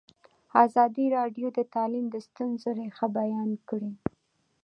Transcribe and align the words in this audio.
ازادي 0.65 1.05
راډیو 1.17 1.47
د 1.57 1.59
تعلیم 1.73 2.05
د 2.11 2.15
ستونزو 2.27 2.69
رېښه 2.79 3.07
بیان 3.17 3.49
کړې. 3.69 3.91